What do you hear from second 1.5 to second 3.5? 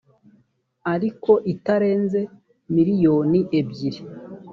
itarenze miliyoni